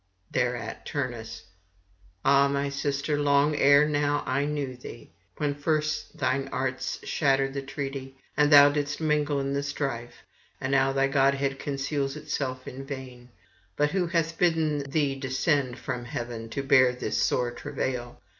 [0.31, 1.43] Thereat Turnus:...
[2.25, 7.61] 'Ah my sister, long ere now I knew thee, when first thine arts shattered the
[7.61, 10.23] treaty, and thou didst mingle in the strife;
[10.59, 13.29] and now thy godhead conceals itself in vain.
[13.75, 18.19] But who hath bidden thee descend from heaven to bear this sore travail?